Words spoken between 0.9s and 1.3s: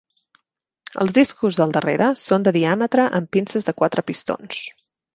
Els